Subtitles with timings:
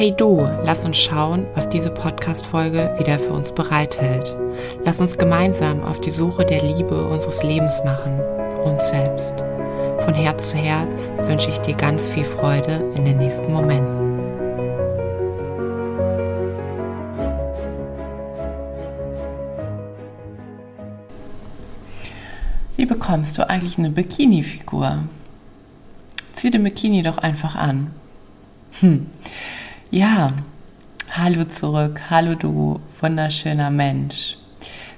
[0.00, 4.36] Hey du, lass uns schauen, was diese Podcast-Folge wieder für uns bereithält.
[4.84, 8.20] Lass uns gemeinsam auf die Suche der Liebe unseres Lebens machen,
[8.62, 9.32] uns selbst.
[10.04, 14.20] Von Herz zu Herz wünsche ich dir ganz viel Freude in den nächsten Momenten.
[22.76, 24.98] Wie bekommst du eigentlich eine Bikini-Figur?
[26.36, 27.90] Zieh den Bikini doch einfach an.
[28.78, 29.08] Hm.
[29.90, 30.28] Ja,
[31.12, 34.36] hallo zurück, hallo du wunderschöner Mensch.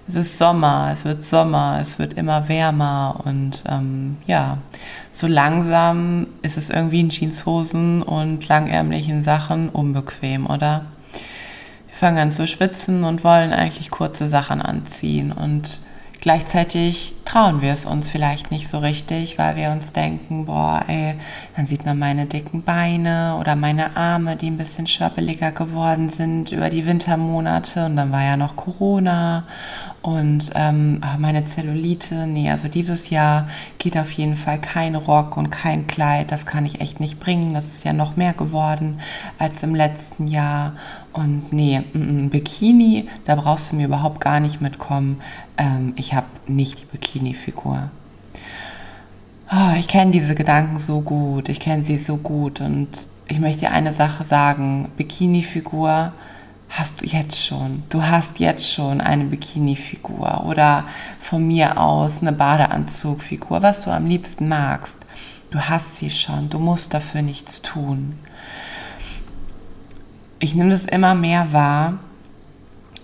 [0.09, 4.59] Es ist Sommer, es wird Sommer, es wird immer wärmer und ähm, ja,
[5.13, 10.87] so langsam ist es irgendwie in Jeanshosen und langärmlichen Sachen unbequem, oder?
[11.87, 15.79] Wir fangen an zu schwitzen und wollen eigentlich kurze Sachen anziehen und
[16.21, 21.15] Gleichzeitig trauen wir es uns vielleicht nicht so richtig, weil wir uns denken, boah, ey,
[21.57, 26.53] dann sieht man meine dicken Beine oder meine Arme, die ein bisschen schwabbeliger geworden sind
[26.53, 27.87] über die Wintermonate.
[27.87, 29.45] Und dann war ja noch Corona
[30.03, 33.49] und ähm, meine Zellulite, nee, also dieses Jahr
[33.79, 37.53] geht auf jeden Fall kein Rock und kein Kleid, das kann ich echt nicht bringen,
[37.53, 39.01] das ist ja noch mehr geworden
[39.39, 40.73] als im letzten Jahr
[41.13, 45.21] und nee, Bikini, da brauchst du mir überhaupt gar nicht mitkommen.
[45.59, 47.91] Ähm, ich habe nicht die Bikini-Figur.
[49.53, 52.89] Oh, ich kenne diese Gedanken so gut, ich kenne sie so gut und
[53.27, 54.89] ich möchte dir eine Sache sagen.
[54.97, 56.13] Bikini-Figur
[56.71, 57.83] hast du jetzt schon.
[57.91, 60.85] Du hast jetzt schon eine Bikini-Figur oder
[61.21, 64.99] von mir aus eine Badeanzugfigur, was du am liebsten magst.
[65.51, 68.19] Du hast sie schon, du musst dafür nichts tun
[70.41, 71.99] ich nehme das immer mehr wahr,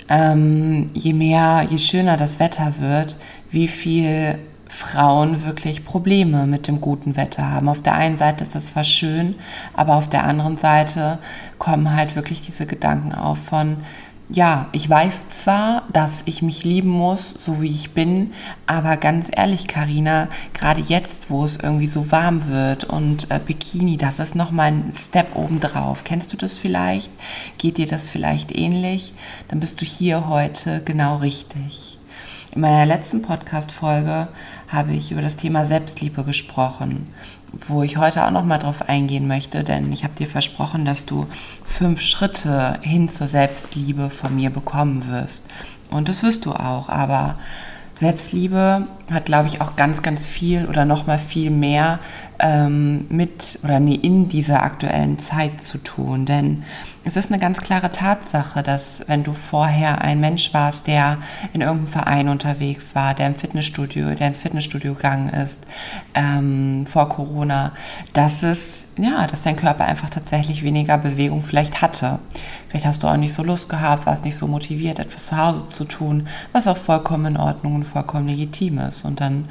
[0.09, 3.17] ähm, je mehr, je schöner das Wetter wird,
[3.51, 4.39] wie viel
[4.77, 7.71] Frauen wirklich Probleme mit dem guten Wetter haben.
[7.71, 9.35] Auf der einen Seite ist es zwar schön,
[9.73, 11.19] aber auf der anderen Seite
[11.59, 13.79] kommen halt wirklich diese Gedanken auf von,
[14.29, 18.35] ja, ich weiß zwar, dass ich mich lieben muss, so wie ich bin,
[18.67, 23.97] aber ganz ehrlich, Karina, gerade jetzt, wo es irgendwie so warm wird und äh, Bikini,
[23.97, 26.05] das ist noch mal ein Step obendrauf.
[26.05, 27.11] Kennst du das vielleicht?
[27.57, 29.15] Geht dir das vielleicht ähnlich?
[29.49, 31.86] Dann bist du hier heute genau richtig.
[32.57, 34.27] In meiner letzten Podcast-Folge
[34.67, 37.13] habe ich über das Thema Selbstliebe gesprochen
[37.69, 41.07] wo ich heute auch noch mal drauf eingehen möchte, denn ich habe dir versprochen, dass
[41.07, 41.27] du
[41.65, 45.45] fünf Schritte hin zur Selbstliebe von mir bekommen wirst.
[45.91, 47.37] Und das wirst du auch, aber
[47.99, 51.99] Selbstliebe hat, glaube ich, auch ganz, ganz viel oder noch mal viel mehr
[52.39, 56.27] ähm, mit oder nee, in dieser aktuellen Zeit zu tun.
[56.27, 56.65] Denn
[57.05, 61.19] es ist eine ganz klare Tatsache, dass wenn du vorher ein Mensch warst, der
[61.53, 65.67] in irgendeinem Verein unterwegs war, der im Fitnessstudio, der ins Fitnessstudio gegangen ist
[66.15, 67.73] ähm, vor Corona,
[68.13, 72.19] dass es ja, dass dein Körper einfach tatsächlich weniger Bewegung vielleicht hatte.
[72.69, 75.69] Vielleicht hast du auch nicht so Lust gehabt, warst nicht so motiviert, etwas zu Hause
[75.69, 79.05] zu tun, was auch vollkommen in Ordnung und vollkommen legitim ist.
[79.05, 79.49] Und dann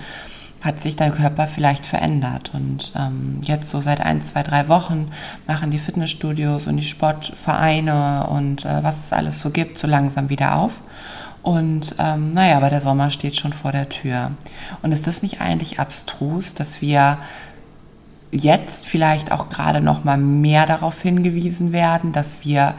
[0.65, 2.51] hat sich dein Körper vielleicht verändert.
[2.53, 5.11] Und ähm, jetzt so seit ein, zwei, drei Wochen
[5.47, 10.29] machen die Fitnessstudios und die Sportvereine und äh, was es alles so gibt, so langsam
[10.29, 10.81] wieder auf.
[11.43, 14.31] Und ähm, naja, aber der Sommer steht schon vor der Tür.
[14.81, 17.19] Und ist das nicht eigentlich abstrus, dass wir
[18.31, 22.73] jetzt vielleicht auch gerade noch mal mehr darauf hingewiesen werden, dass wir,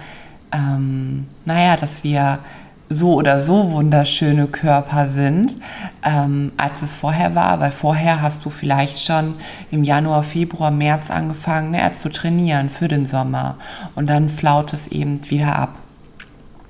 [0.50, 2.40] ähm, naja, dass wir
[2.88, 5.56] so oder so wunderschöne Körper sind,
[6.04, 9.34] ähm, als es vorher war, weil vorher hast du vielleicht schon
[9.70, 13.56] im Januar, Februar, März angefangen, ne, zu trainieren für den Sommer
[13.94, 15.74] und dann flaut es eben wieder ab.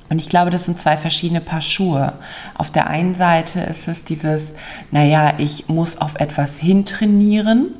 [0.08, 2.12] Und ich glaube, das sind zwei verschiedene Paar Schuhe.
[2.56, 4.52] Auf der einen Seite ist es dieses,
[4.92, 7.74] naja, ich muss auf etwas hintrainieren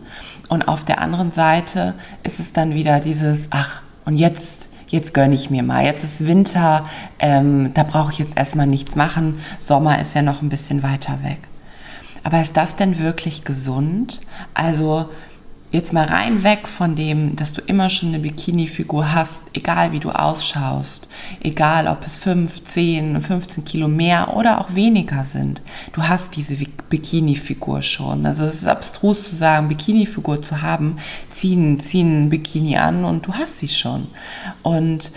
[0.48, 1.94] und auf der anderen Seite
[2.25, 5.84] ist es dann wieder dieses, ach, und jetzt, jetzt gönne ich mir mal.
[5.84, 6.86] Jetzt ist Winter,
[7.19, 9.41] ähm, da brauche ich jetzt erstmal nichts machen.
[9.60, 11.38] Sommer ist ja noch ein bisschen weiter weg.
[12.22, 14.20] Aber ist das denn wirklich gesund?
[14.54, 15.10] Also
[15.72, 19.99] jetzt mal rein weg von dem, dass du immer schon eine Bikini-Figur hast, egal wie
[19.99, 21.08] du ausschaust,
[21.43, 25.62] egal ob es 5, 10, 15 Kilo mehr oder auch weniger sind.
[25.93, 26.56] Du hast diese
[26.88, 28.26] Bikini-Figur schon.
[28.26, 30.99] Also es ist abstrus zu sagen, Bikini-Figur zu haben,
[31.32, 34.06] ziehen, ziehen ein Bikini an und du hast sie schon.
[34.62, 35.12] Und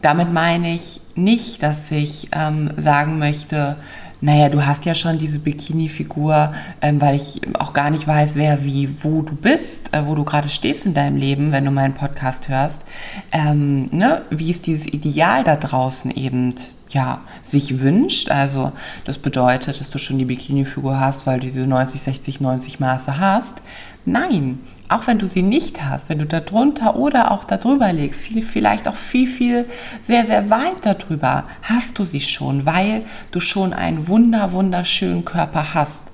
[0.00, 3.76] damit meine ich nicht, dass ich ähm, sagen möchte,
[4.20, 8.64] naja, du hast ja schon diese Bikini-Figur, ähm, weil ich auch gar nicht weiß, wer
[8.64, 11.94] wie, wo du bist, äh, wo du gerade stehst in deinem Leben, wenn du meinen
[11.94, 12.82] Podcast hörst.
[13.30, 14.22] Ähm, ne?
[14.30, 16.54] Wie ist dieses Ideal da draußen eben
[16.90, 18.30] ja, sich wünscht.
[18.30, 18.72] Also
[19.04, 23.18] das bedeutet, dass du schon die Bikini-Figur hast, weil du diese 90, 60, 90 Maße
[23.18, 23.62] hast.
[24.04, 28.42] Nein, auch wenn du sie nicht hast, wenn du darunter oder auch darüber legst, viel,
[28.42, 29.66] vielleicht auch viel, viel,
[30.06, 35.74] sehr, sehr weit darüber, hast du sie schon, weil du schon einen wunder, wunderschönen Körper
[35.74, 36.04] hast.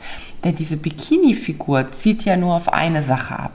[0.42, 3.52] Denn diese Bikini-Figur zieht ja nur auf eine Sache ab.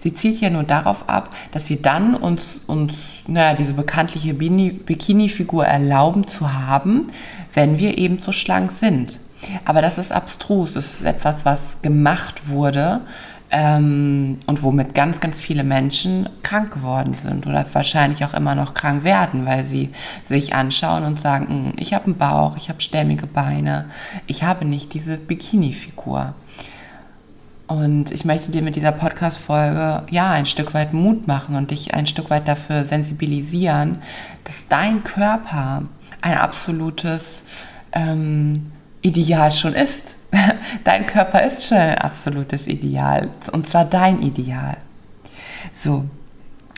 [0.00, 2.94] Sie zielt ja nur darauf ab, dass wir dann uns, uns
[3.28, 7.08] naja, diese bekanntliche Bikini-Figur erlauben zu haben,
[7.52, 9.20] wenn wir eben so schlank sind.
[9.64, 13.02] Aber das ist abstrus, das ist etwas, was gemacht wurde
[13.50, 18.74] ähm, und womit ganz, ganz viele Menschen krank geworden sind oder wahrscheinlich auch immer noch
[18.74, 19.90] krank werden, weil sie
[20.24, 23.90] sich anschauen und sagen, hm, ich habe einen Bauch, ich habe stämmige Beine,
[24.26, 26.34] ich habe nicht diese Bikini-Figur.
[27.68, 31.92] Und ich möchte dir mit dieser Podcast-Folge ja ein Stück weit Mut machen und dich
[31.92, 33.98] ein Stück weit dafür sensibilisieren,
[34.44, 35.82] dass dein Körper
[36.22, 37.44] ein absolutes
[37.92, 38.72] ähm,
[39.02, 40.16] Ideal schon ist.
[40.84, 44.76] Dein Körper ist schon ein absolutes Ideal und zwar dein Ideal.
[45.72, 46.04] So,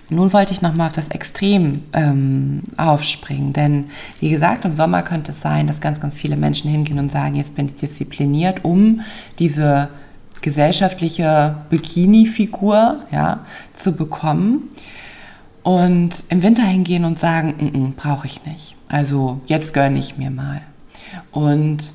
[0.09, 3.87] nun wollte ich nochmal auf das Extrem ähm, aufspringen, denn
[4.21, 7.35] wie gesagt, im Sommer könnte es sein, dass ganz, ganz viele Menschen hingehen und sagen,
[7.35, 9.01] jetzt bin ich diszipliniert, um
[9.39, 9.89] diese
[10.43, 13.41] gesellschaftliche Bikini-Figur ja,
[13.75, 14.71] zu bekommen.
[15.63, 18.77] Und im Winter hingehen und sagen, mm -mm, brauche ich nicht.
[18.89, 20.63] Also jetzt gönne ich mir mal.
[21.31, 21.93] Und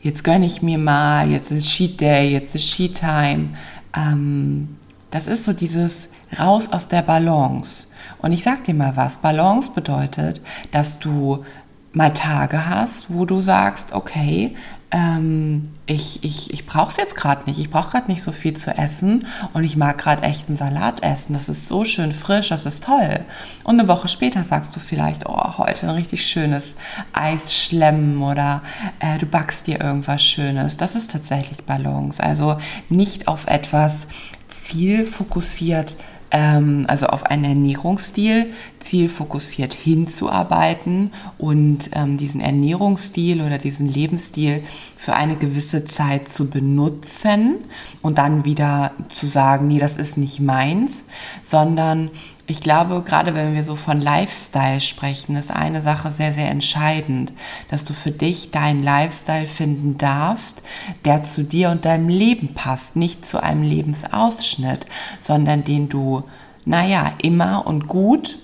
[0.00, 3.50] jetzt gönne ich mir mal, jetzt ist Sheet Day, jetzt ist Sheet Time.
[3.94, 4.76] Ähm,
[5.10, 7.86] das ist so dieses raus aus der Balance.
[8.18, 10.40] Und ich sag dir mal was, Balance bedeutet,
[10.70, 11.44] dass du
[11.92, 14.56] mal Tage hast, wo du sagst, okay,
[14.90, 17.58] ähm, ich, ich, ich brauche es jetzt gerade nicht.
[17.58, 21.02] Ich brauche gerade nicht so viel zu essen und ich mag gerade echt einen Salat
[21.02, 21.34] essen.
[21.34, 23.20] Das ist so schön frisch, das ist toll.
[23.64, 26.74] Und eine Woche später sagst du vielleicht, oh, heute ein richtig schönes
[27.12, 28.62] Eis schlemmen oder
[29.00, 30.76] äh, du backst dir irgendwas Schönes.
[30.76, 32.22] Das ist tatsächlich Balance.
[32.22, 34.08] Also nicht auf etwas
[34.48, 35.96] zielfokussiert
[36.32, 44.62] ähm, also auf einen Ernährungsstil zielfokussiert hinzuarbeiten und ähm, diesen Ernährungsstil oder diesen Lebensstil
[44.96, 47.56] für eine gewisse Zeit zu benutzen
[48.02, 51.04] und dann wieder zu sagen, nee, das ist nicht meins,
[51.44, 52.10] sondern
[52.46, 57.32] ich glaube, gerade wenn wir so von Lifestyle sprechen, ist eine Sache sehr, sehr entscheidend,
[57.70, 60.62] dass du für dich deinen Lifestyle finden darfst,
[61.04, 64.86] der zu dir und deinem Leben passt, nicht zu einem Lebensausschnitt,
[65.20, 66.24] sondern den du,
[66.64, 68.38] naja, immer und gut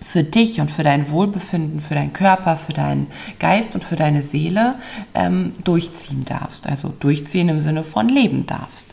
[0.00, 3.08] für dich und für dein Wohlbefinden, für deinen Körper, für deinen
[3.38, 4.76] Geist und für deine Seele
[5.14, 6.66] ähm, durchziehen darfst.
[6.66, 8.86] Also durchziehen im Sinne von leben darfst.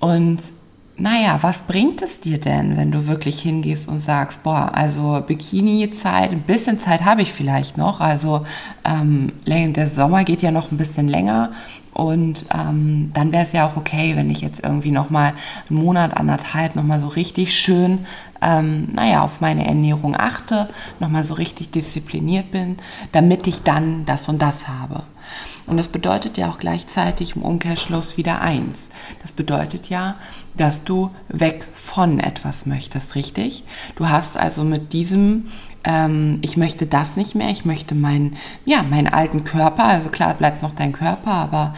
[0.00, 0.40] Und
[1.00, 6.30] naja, was bringt es dir denn, wenn du wirklich hingehst und sagst, boah, also Bikini-Zeit,
[6.30, 8.44] ein bisschen Zeit habe ich vielleicht noch, also
[8.84, 11.52] ähm, der Sommer geht ja noch ein bisschen länger
[11.94, 15.32] und ähm, dann wäre es ja auch okay, wenn ich jetzt irgendwie nochmal
[15.68, 18.06] einen Monat, anderthalb nochmal so richtig schön,
[18.42, 22.78] ähm, naja, auf meine Ernährung achte, nochmal so richtig diszipliniert bin,
[23.12, 25.02] damit ich dann das und das habe.
[25.66, 28.88] Und das bedeutet ja auch gleichzeitig im Umkehrschluss wieder eins.
[29.22, 30.16] Das bedeutet ja,
[30.56, 33.64] dass du weg von etwas möchtest, richtig?
[33.96, 35.46] Du hast also mit diesem,
[35.84, 40.34] ähm, ich möchte das nicht mehr, ich möchte meinen, ja, meinen alten Körper, also klar
[40.34, 41.74] bleibt noch dein Körper, aber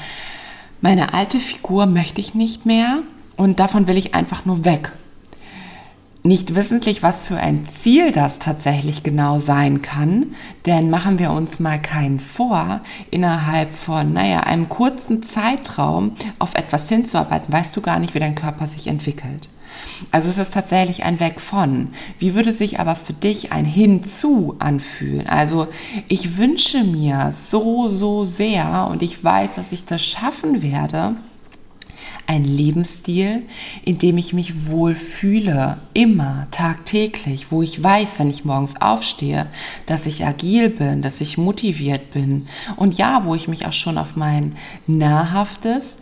[0.81, 3.03] meine alte Figur möchte ich nicht mehr
[3.37, 4.93] und davon will ich einfach nur weg
[6.25, 10.35] nicht wissentlich, was für ein Ziel das tatsächlich genau sein kann,
[10.67, 16.89] denn machen wir uns mal keinen vor, innerhalb von, naja, einem kurzen Zeitraum auf etwas
[16.89, 19.49] hinzuarbeiten, weißt du gar nicht, wie dein Körper sich entwickelt.
[20.11, 21.89] Also es ist tatsächlich ein Weg von.
[22.19, 25.27] Wie würde sich aber für dich ein Hinzu anfühlen?
[25.29, 25.69] Also
[26.09, 31.17] ich wünsche mir so, so sehr und ich weiß, dass ich das schaffen werde,
[32.27, 33.43] ein Lebensstil,
[33.85, 39.47] in dem ich mich wohl fühle, immer, tagtäglich, wo ich weiß, wenn ich morgens aufstehe,
[39.87, 43.99] dass ich agil bin, dass ich motiviert bin und ja, wo ich mich auch schon
[43.99, 45.97] auf mein nahrhaftes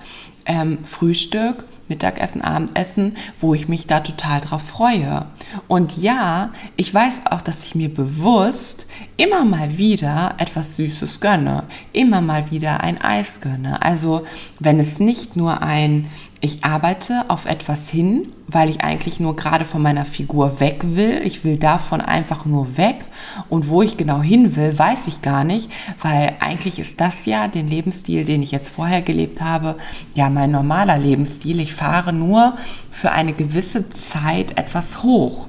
[0.46, 5.26] ähm, Frühstück Mittagessen, Abendessen, wo ich mich da total drauf freue.
[5.68, 11.64] Und ja, ich weiß auch, dass ich mir bewusst immer mal wieder etwas Süßes gönne,
[11.92, 13.82] immer mal wieder ein Eis gönne.
[13.82, 14.26] Also
[14.58, 16.10] wenn es nicht nur ein
[16.42, 21.20] ich arbeite auf etwas hin, weil ich eigentlich nur gerade von meiner Figur weg will.
[21.22, 23.04] Ich will davon einfach nur weg.
[23.50, 25.70] Und wo ich genau hin will, weiß ich gar nicht,
[26.00, 29.76] weil eigentlich ist das ja den Lebensstil, den ich jetzt vorher gelebt habe,
[30.14, 31.60] ja mein normaler Lebensstil.
[31.60, 32.56] Ich fahre nur
[32.90, 35.46] für eine gewisse Zeit etwas hoch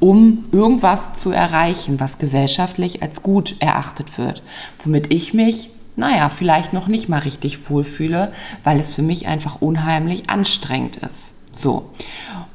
[0.00, 4.44] um irgendwas zu erreichen, was gesellschaftlich als gut erachtet wird,
[4.84, 8.32] womit ich mich, naja, vielleicht noch nicht mal richtig wohlfühle,
[8.64, 11.32] weil es für mich einfach unheimlich anstrengend ist.
[11.52, 11.90] So.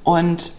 [0.04, 0.54] Und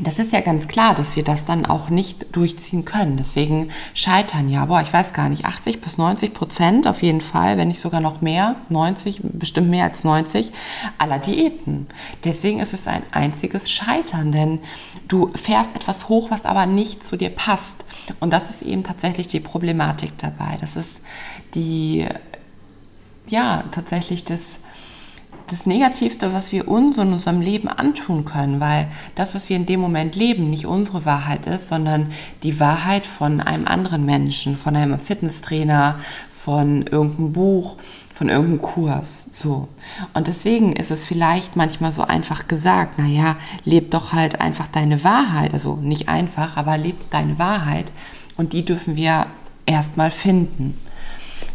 [0.00, 3.16] das ist ja ganz klar, dass wir das dann auch nicht durchziehen können.
[3.16, 7.56] Deswegen scheitern ja, boah, ich weiß gar nicht, 80 bis 90 Prozent auf jeden Fall,
[7.56, 10.52] wenn nicht sogar noch mehr, 90, bestimmt mehr als 90
[10.98, 11.88] aller Diäten.
[12.22, 14.60] Deswegen ist es ein einziges Scheitern, denn
[15.08, 17.84] du fährst etwas hoch, was aber nicht zu dir passt.
[18.20, 20.58] Und das ist eben tatsächlich die Problematik dabei.
[20.60, 21.00] Das ist
[21.54, 22.06] die,
[23.26, 24.60] ja, tatsächlich das,
[25.50, 29.66] das Negativste, was wir uns in unserem Leben antun können, weil das, was wir in
[29.66, 32.12] dem Moment leben, nicht unsere Wahrheit ist, sondern
[32.42, 35.96] die Wahrheit von einem anderen Menschen, von einem Fitnesstrainer,
[36.30, 37.76] von irgendeinem Buch,
[38.14, 39.68] von irgendeinem Kurs, so.
[40.12, 45.04] Und deswegen ist es vielleicht manchmal so einfach gesagt, naja, leb doch halt einfach deine
[45.04, 47.92] Wahrheit, also nicht einfach, aber leb deine Wahrheit
[48.36, 49.26] und die dürfen wir
[49.66, 50.80] erstmal finden.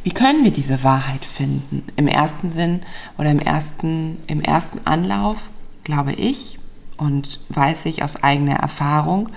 [0.04, 1.84] Wie können wir diese Wahrheit finden?
[1.96, 2.82] Im ersten Sinn
[3.18, 5.50] oder im ersten, im ersten Anlauf,
[5.86, 6.60] glaube ich,
[6.98, 9.30] und weiß ich aus eigener Erfahrung,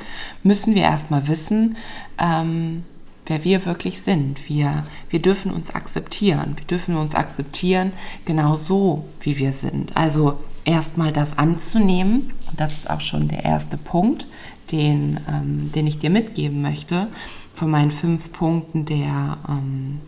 [0.42, 1.76] müssen wir erstmal wissen,
[2.18, 2.84] ähm,
[3.26, 4.48] wer wir wirklich sind.
[4.48, 6.54] Wir, wir dürfen uns akzeptieren.
[6.56, 7.92] Wir dürfen uns akzeptieren,
[8.24, 9.96] genau so, wie wir sind.
[9.96, 14.26] Also erstmal das anzunehmen, und das ist auch schon der erste Punkt,
[14.72, 17.06] den, ähm, den ich dir mitgeben möchte,
[17.54, 20.00] von meinen fünf Punkten der ähm,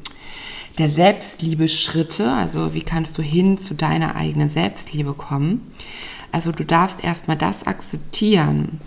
[0.78, 5.72] der Selbstliebe-Schritte, also wie kannst du hin zu deiner eigenen Selbstliebe kommen.
[6.30, 8.80] Also du darfst erstmal das akzeptieren,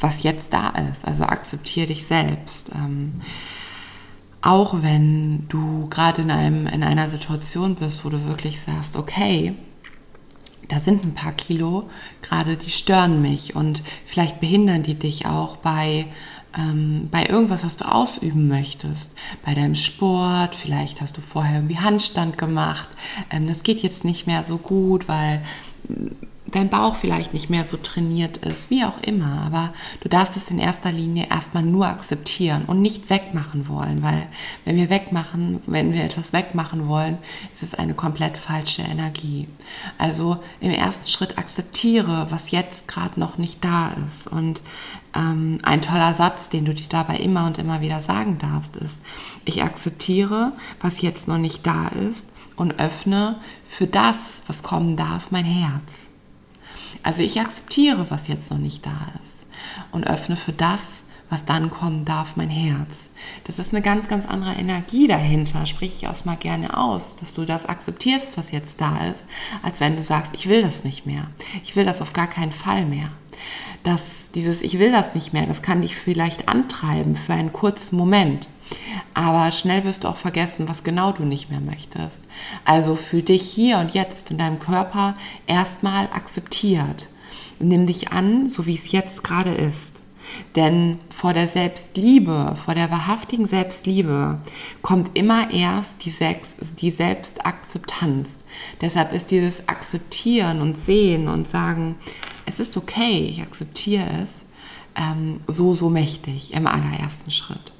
[0.00, 1.04] was jetzt da ist.
[1.04, 2.70] Also akzeptiere dich selbst.
[2.74, 3.12] Ähm,
[4.42, 6.30] auch wenn du gerade in,
[6.66, 9.54] in einer Situation bist, wo du wirklich sagst, okay,
[10.68, 11.90] da sind ein paar Kilo,
[12.22, 16.06] gerade die stören mich und vielleicht behindern die dich auch bei
[16.56, 19.12] ähm, bei irgendwas, was du ausüben möchtest,
[19.44, 22.88] bei deinem Sport, vielleicht hast du vorher irgendwie Handstand gemacht,
[23.30, 25.42] ähm, das geht jetzt nicht mehr so gut, weil
[26.50, 29.42] dein Bauch vielleicht nicht mehr so trainiert ist, wie auch immer.
[29.46, 34.26] Aber du darfst es in erster Linie erstmal nur akzeptieren und nicht wegmachen wollen, weil
[34.64, 37.18] wenn wir wegmachen, wenn wir etwas wegmachen wollen,
[37.52, 39.48] ist es eine komplett falsche Energie.
[39.98, 44.26] Also im ersten Schritt akzeptiere, was jetzt gerade noch nicht da ist.
[44.26, 44.62] Und
[45.14, 49.00] ähm, ein toller Satz, den du dir dabei immer und immer wieder sagen darfst, ist,
[49.44, 55.30] ich akzeptiere, was jetzt noch nicht da ist und öffne für das, was kommen darf,
[55.30, 56.09] mein Herz.
[57.02, 59.46] Also ich akzeptiere, was jetzt noch nicht da ist
[59.92, 63.08] und öffne für das, was dann kommen darf, mein Herz.
[63.44, 67.32] Das ist eine ganz, ganz andere Energie dahinter, sprich ich auch mal gerne aus, dass
[67.32, 69.24] du das akzeptierst, was jetzt da ist,
[69.62, 71.28] als wenn du sagst, ich will das nicht mehr.
[71.62, 73.10] Ich will das auf gar keinen Fall mehr.
[73.84, 77.96] Dass dieses Ich will das nicht mehr, das kann dich vielleicht antreiben für einen kurzen
[77.96, 78.50] Moment.
[79.14, 82.22] Aber schnell wirst du auch vergessen, was genau du nicht mehr möchtest.
[82.64, 85.14] Also für dich hier und jetzt in deinem Körper
[85.46, 87.08] erstmal akzeptiert.
[87.58, 90.00] Nimm dich an, so wie es jetzt gerade ist.
[90.56, 94.38] Denn vor der Selbstliebe, vor der wahrhaftigen Selbstliebe
[94.82, 98.38] kommt immer erst die Selbstakzeptanz.
[98.80, 101.96] Deshalb ist dieses Akzeptieren und Sehen und Sagen,
[102.46, 104.46] es ist okay, ich akzeptiere es,
[104.96, 107.72] ähm, so, so mächtig im allerersten Schritt.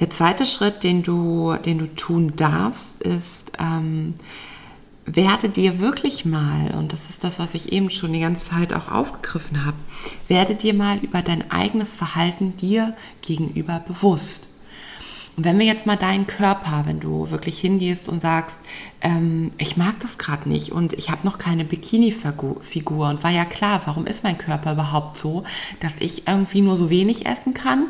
[0.00, 4.14] Der zweite Schritt, den du, den du tun darfst, ist, ähm,
[5.04, 8.72] werde dir wirklich mal, und das ist das, was ich eben schon die ganze Zeit
[8.72, 9.76] auch aufgegriffen habe,
[10.28, 14.48] werde dir mal über dein eigenes Verhalten dir gegenüber bewusst.
[15.36, 18.60] Und wenn wir jetzt mal deinen Körper, wenn du wirklich hingehst und sagst,
[19.00, 23.46] ähm, ich mag das gerade nicht und ich habe noch keine Bikini-Figur und war ja
[23.46, 25.44] klar, warum ist mein Körper überhaupt so,
[25.80, 27.86] dass ich irgendwie nur so wenig essen kann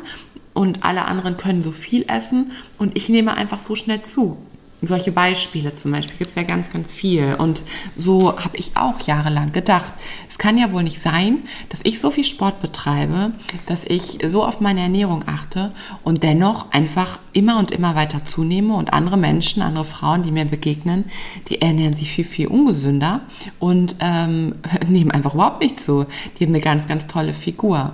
[0.53, 4.37] und alle anderen können so viel essen und ich nehme einfach so schnell zu.
[4.85, 7.35] Solche Beispiele zum Beispiel gibt es ja ganz, ganz viel.
[7.35, 7.63] Und
[7.97, 9.93] so habe ich auch jahrelang gedacht,
[10.27, 13.31] es kann ja wohl nicht sein, dass ich so viel Sport betreibe,
[13.65, 15.71] dass ich so auf meine Ernährung achte
[16.03, 20.43] und dennoch einfach immer und immer weiter zunehme und andere Menschen, andere Frauen, die mir
[20.43, 21.05] begegnen,
[21.47, 23.21] die ernähren sich viel, viel ungesünder
[23.59, 24.55] und ähm,
[24.89, 26.07] nehmen einfach überhaupt nicht zu.
[26.37, 27.93] Die haben eine ganz, ganz tolle Figur.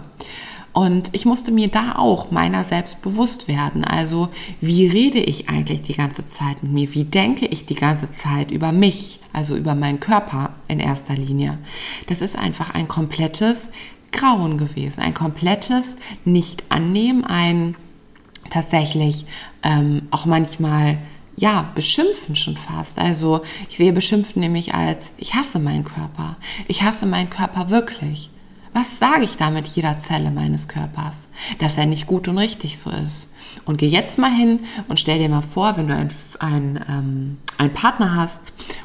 [0.80, 3.84] Und ich musste mir da auch meiner selbst bewusst werden.
[3.84, 4.30] Also,
[4.62, 6.94] wie rede ich eigentlich die ganze Zeit mit mir?
[6.94, 11.58] Wie denke ich die ganze Zeit über mich, also über meinen Körper in erster Linie?
[12.08, 13.72] Das ist einfach ein komplettes
[14.14, 17.76] Grauen gewesen, ein komplettes Nicht-Annehmen, ein
[18.50, 19.26] tatsächlich
[19.64, 20.98] ähm, auch manchmal
[21.36, 23.00] ja, beschimpfen schon fast.
[23.00, 26.38] Also ich sehe beschimpfen nämlich als, ich hasse meinen Körper.
[26.70, 28.30] Ich hasse meinen Körper wirklich.
[28.74, 31.30] Was sage ich damit jeder Zelle meines Körpers?
[31.58, 33.28] Dass er nicht gut und richtig so ist.
[33.66, 36.10] Und geh jetzt mal hin und stell dir mal vor, wenn du ein,
[36.40, 38.42] ein, ähm, einen Partner hast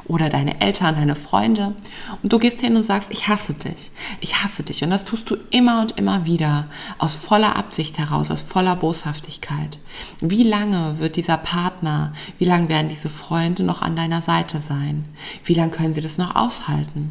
[0.06, 1.74] oder deine Eltern, deine Freunde
[2.22, 4.82] und du gehst hin und sagst, ich hasse dich, ich hasse dich.
[4.82, 6.66] Und das tust du immer und immer wieder
[6.98, 9.78] aus voller Absicht heraus, aus voller Boshaftigkeit.
[10.20, 15.04] Wie lange wird dieser Partner, wie lange werden diese Freunde noch an deiner Seite sein?
[15.44, 17.10] Wie lange können sie das noch aushalten?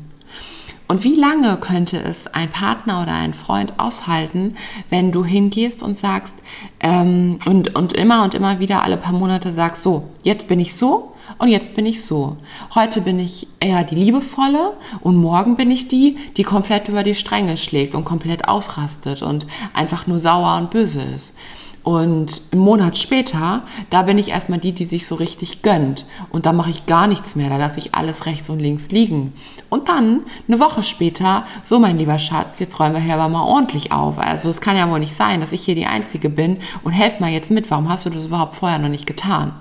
[0.94, 4.56] Und wie lange könnte es ein Partner oder ein Freund aushalten,
[4.92, 6.38] wenn du hingehst und sagst
[6.82, 10.76] ähm, und, und immer und immer wieder alle paar Monate sagst, so, jetzt bin ich
[10.76, 12.38] so und jetzt bin ich so.
[12.76, 17.16] Heute bin ich eher die liebevolle und morgen bin ich die, die komplett über die
[17.16, 21.34] Stränge schlägt und komplett ausrastet und einfach nur sauer und böse ist.
[21.84, 26.06] Und einen Monat später, da bin ich erstmal die, die sich so richtig gönnt.
[26.30, 29.34] Und da mache ich gar nichts mehr, da lasse ich alles rechts und links liegen.
[29.70, 33.44] Und dann, eine Woche später, so mein lieber Schatz, jetzt räumen wir hier aber mal
[33.44, 34.18] ordentlich auf.
[34.18, 37.20] Also es kann ja wohl nicht sein, dass ich hier die Einzige bin und helf
[37.20, 39.52] mal jetzt mit, warum hast du das überhaupt vorher noch nicht getan?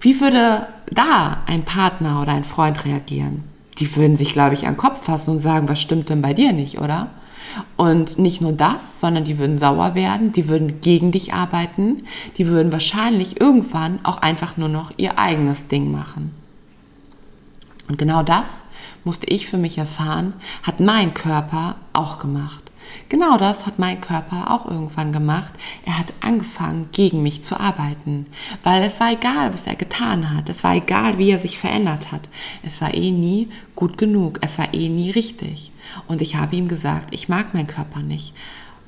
[0.00, 3.44] Wie würde da ein Partner oder ein Freund reagieren?
[3.78, 6.34] Die würden sich, glaube ich, an den Kopf fassen und sagen, was stimmt denn bei
[6.34, 7.08] dir nicht, oder?
[7.76, 12.02] Und nicht nur das, sondern die würden sauer werden, die würden gegen dich arbeiten,
[12.36, 16.32] die würden wahrscheinlich irgendwann auch einfach nur noch ihr eigenes Ding machen.
[17.88, 18.64] Und genau das
[19.04, 22.67] musste ich für mich erfahren, hat mein Körper auch gemacht.
[23.08, 25.50] Genau das hat mein Körper auch irgendwann gemacht.
[25.84, 28.26] Er hat angefangen, gegen mich zu arbeiten,
[28.62, 30.48] weil es war egal, was er getan hat.
[30.48, 32.28] Es war egal, wie er sich verändert hat.
[32.62, 34.38] Es war eh nie gut genug.
[34.42, 35.72] Es war eh nie richtig.
[36.06, 38.34] Und ich habe ihm gesagt, ich mag meinen Körper nicht.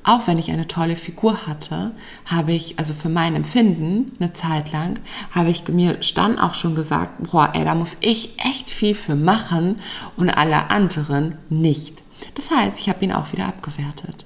[0.03, 1.91] Auch wenn ich eine tolle Figur hatte,
[2.25, 6.73] habe ich, also für mein Empfinden, eine Zeit lang, habe ich mir dann auch schon
[6.73, 9.79] gesagt, boah, ey, da muss ich echt viel für machen
[10.15, 12.00] und alle anderen nicht.
[12.35, 14.25] Das heißt, ich habe ihn auch wieder abgewertet.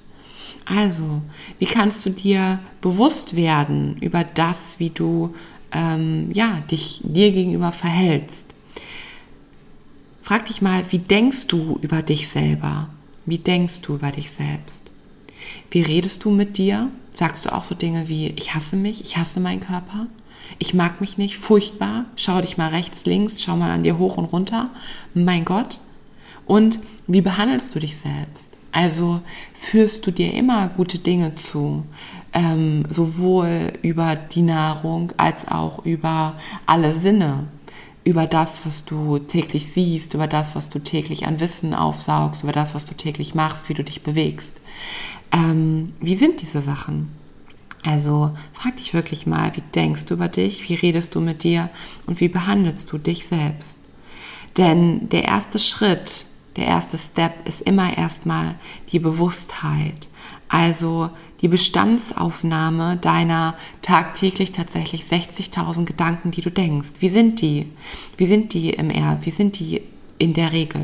[0.64, 1.22] Also,
[1.58, 5.34] wie kannst du dir bewusst werden über das, wie du
[5.72, 8.46] ähm, ja, dich dir gegenüber verhältst?
[10.22, 12.88] Frag dich mal, wie denkst du über dich selber?
[13.26, 14.90] Wie denkst du über dich selbst?
[15.70, 16.90] Wie redest du mit dir?
[17.16, 20.06] Sagst du auch so Dinge wie, ich hasse mich, ich hasse meinen Körper,
[20.58, 24.16] ich mag mich nicht, furchtbar, schau dich mal rechts, links, schau mal an dir hoch
[24.16, 24.70] und runter,
[25.14, 25.80] mein Gott.
[26.46, 28.56] Und wie behandelst du dich selbst?
[28.72, 29.20] Also
[29.54, 31.84] führst du dir immer gute Dinge zu,
[32.32, 36.34] ähm, sowohl über die Nahrung als auch über
[36.66, 37.44] alle Sinne,
[38.04, 42.52] über das, was du täglich siehst, über das, was du täglich an Wissen aufsaugst, über
[42.52, 44.56] das, was du täglich machst, wie du dich bewegst.
[45.32, 47.08] Ähm, wie sind diese Sachen?
[47.82, 51.70] Also frag dich wirklich mal, wie denkst du über dich, wie redest du mit dir
[52.06, 53.78] und wie behandelst du dich selbst?
[54.56, 58.54] Denn der erste Schritt der erste Step ist immer erstmal
[58.90, 60.08] die Bewusstheit.
[60.48, 66.90] Also die Bestandsaufnahme deiner tagtäglich tatsächlich 60.000 Gedanken, die du denkst.
[66.98, 67.66] Wie sind die?
[68.16, 69.18] Wie sind die im R?
[69.22, 69.82] Wie sind die
[70.18, 70.82] in der Regel?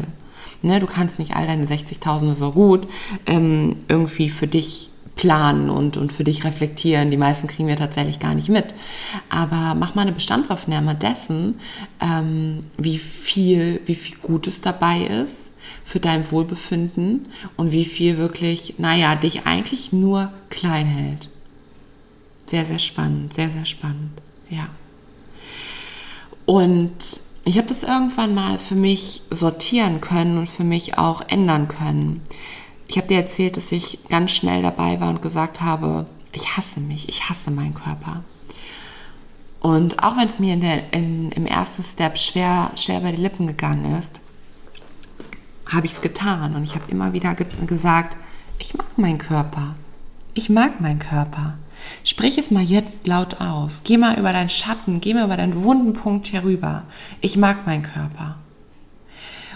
[0.63, 2.87] Ne, du kannst nicht all deine 60.000 so gut
[3.27, 7.11] ähm, irgendwie für dich planen und, und für dich reflektieren.
[7.11, 8.75] Die meisten kriegen wir tatsächlich gar nicht mit.
[9.29, 11.59] Aber mach mal eine Bestandsaufnahme dessen,
[12.01, 15.52] ähm, wie viel, wie viel Gutes dabei ist
[15.85, 21.31] für dein Wohlbefinden und wie viel wirklich, naja, dich eigentlich nur klein hält.
[22.47, 24.13] Sehr, sehr spannend, sehr, sehr spannend,
[24.51, 24.69] ja.
[26.45, 31.69] Und ich habe das irgendwann mal für mich sortieren können und für mich auch ändern
[31.69, 32.21] können.
[32.89, 36.81] Ich habe dir erzählt, dass ich ganz schnell dabei war und gesagt habe, ich hasse
[36.81, 38.23] mich, ich hasse meinen Körper.
[39.61, 43.23] Und auch wenn es mir in der, in, im ersten Step schwer, schwer über die
[43.23, 44.21] Lippen gegangen ist,
[45.67, 48.17] habe ich es getan und ich habe immer wieder ge gesagt,
[48.59, 49.75] ich mag meinen Körper.
[50.35, 51.59] Ich mag meinen Körper.
[52.05, 53.83] Sprich es mal jetzt laut aus.
[53.85, 56.85] Geh mal über deinen Schatten, geh mal über deinen wunden Punkt herüber.
[57.21, 58.37] Ich mag meinen Körper.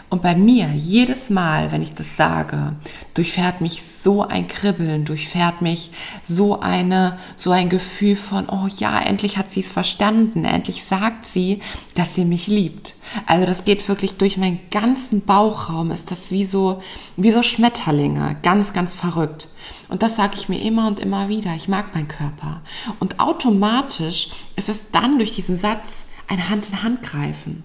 [0.08, 2.76] Und bei mir, jedes Mal, wenn ich das sage,
[3.14, 5.90] durchfährt mich so ein Kribbeln, durchfährt mich
[6.22, 11.26] so eine, so ein Gefühl von, oh ja, endlich hat sie es verstanden, endlich sagt
[11.26, 11.60] sie,
[11.94, 12.94] dass sie mich liebt.
[13.26, 16.82] Also das geht wirklich durch meinen ganzen Bauchraum, ist das wie so,
[17.16, 19.48] wie so Schmetterlinge, ganz, ganz verrückt.
[19.88, 22.62] Und das sage ich mir immer und immer wieder, ich mag meinen Körper.
[23.00, 27.64] Und automatisch ist es dann durch diesen Satz ein Hand in Hand greifen.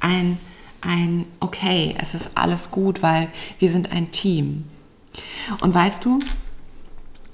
[0.00, 0.38] Ein
[0.80, 4.64] ein okay, es ist alles gut, weil wir sind ein Team.
[5.60, 6.18] Und weißt du,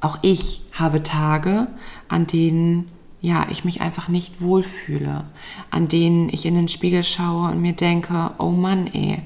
[0.01, 1.69] auch ich habe Tage,
[2.09, 5.25] an denen ja, ich mich einfach nicht wohlfühle,
[5.71, 9.23] an denen ich in den Spiegel schaue und mir denke, oh Mann, ey,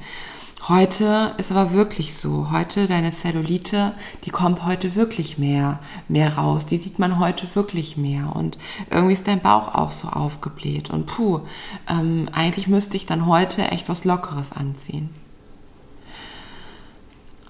[0.71, 2.53] Heute ist aber wirklich so.
[2.53, 6.65] Heute deine Zellulite, die kommt heute wirklich mehr, mehr raus.
[6.65, 8.37] Die sieht man heute wirklich mehr.
[8.37, 8.57] Und
[8.89, 10.89] irgendwie ist dein Bauch auch so aufgebläht.
[10.89, 11.41] Und puh,
[11.89, 15.11] ähm, eigentlich müsste ich dann heute echt was Lockeres anziehen.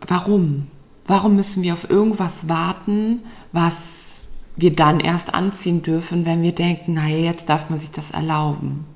[0.09, 0.69] Warum?
[1.05, 4.23] Warum müssen wir auf irgendwas warten, was
[4.57, 8.87] wir dann erst anziehen dürfen, wenn wir denken, naja, jetzt darf man sich das erlauben?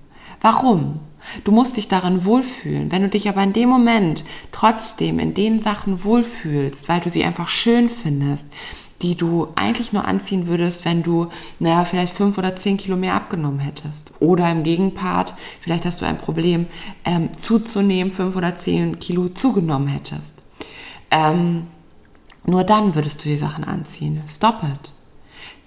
[0.41, 1.01] Warum?
[1.45, 2.93] Du musst dich darin wohlfühlen.
[2.93, 7.25] Wenn du dich aber in dem Moment trotzdem in den Sachen wohlfühlst, weil du sie
[7.25, 8.47] einfach schön findest,
[9.03, 13.15] die du eigentlich nur anziehen würdest, wenn du, naja, vielleicht fünf oder zehn Kilo mehr
[13.15, 14.13] abgenommen hättest.
[14.21, 16.67] Oder im Gegenpart, vielleicht hast du ein Problem,
[17.05, 20.35] ähm, zuzunehmen, fünf oder zehn Kilo zugenommen hättest.
[21.11, 21.67] Ähm,
[22.47, 24.23] nur dann würdest du die Sachen anziehen.
[24.29, 24.93] Stop it.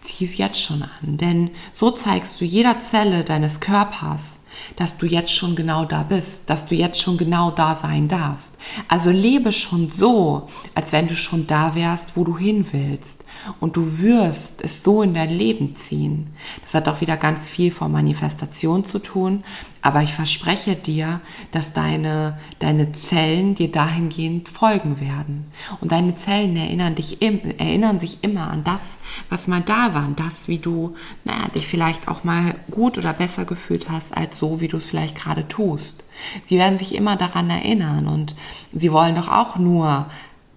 [0.01, 4.39] Zieh es jetzt schon an, denn so zeigst du jeder Zelle deines Körpers,
[4.75, 8.55] dass du jetzt schon genau da bist, dass du jetzt schon genau da sein darfst.
[8.87, 13.23] Also lebe schon so, als wenn du schon da wärst, wo du hin willst.
[13.59, 16.27] Und du wirst es so in dein Leben ziehen.
[16.63, 19.43] Das hat auch wieder ganz viel von Manifestation zu tun.
[19.81, 21.21] Aber ich verspreche dir,
[21.51, 25.51] dass deine, deine Zellen dir dahingehend folgen werden.
[25.79, 28.97] Und deine Zellen erinnern, dich, erinnern sich immer an das,
[29.29, 33.13] was mal da war, an das, wie du naja, dich vielleicht auch mal gut oder
[33.13, 36.03] besser gefühlt hast, als so, wie du es vielleicht gerade tust.
[36.45, 38.35] Sie werden sich immer daran erinnern und
[38.73, 40.07] sie wollen doch auch nur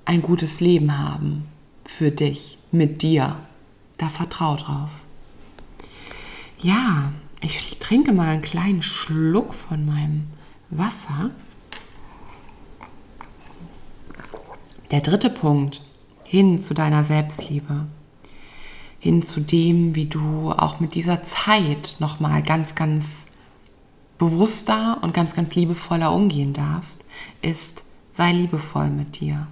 [0.05, 1.47] ein gutes Leben haben
[1.85, 3.37] für dich, mit dir.
[3.99, 4.91] Da vertrau drauf.
[6.59, 10.27] Ja, ich trinke mal einen kleinen Schluck von meinem
[10.71, 11.31] Wasser.
[14.91, 15.83] Der dritte Punkt,
[16.25, 17.87] hin zu deiner Selbstliebe.
[18.99, 23.27] Hin zu dem, wie du auch mit dieser Zeit nochmal ganz, ganz
[24.19, 27.05] bewusster und ganz, ganz liebevoller umgehen darfst,
[27.41, 29.47] ist, sei liebevoll mit dir.